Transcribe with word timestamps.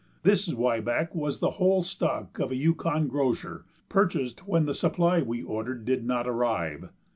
This 0.23 0.47
zwieback 0.49 1.13
was 1.13 1.39
the 1.41 1.51
whole 1.61 1.83
stock 1.83 2.39
of 2.39 2.49
a 2.49 2.55
Yukon 2.55 3.07
grocer 3.07 3.65
purchased 3.87 4.47
when 4.47 4.65
the 4.65 4.73
supply 4.73 5.21
we 5.21 5.43
ordered 5.43 5.85
did 5.85 6.03
not 6.07 6.27
arrive. 6.27 6.89